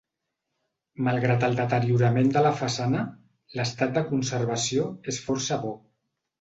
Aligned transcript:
Malgrat 1.07 1.45
el 1.47 1.57
deteriorament 1.59 2.33
de 2.39 2.43
la 2.49 2.53
façana, 2.63 3.05
l'estat 3.61 3.95
de 4.01 4.05
conservació 4.11 4.91
és 5.15 5.25
força 5.31 5.65
bo. 5.69 5.79